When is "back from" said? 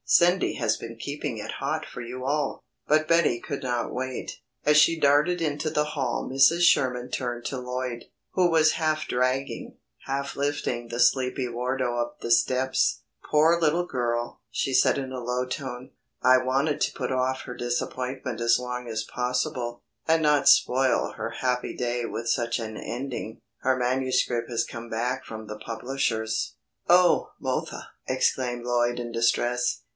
24.89-25.47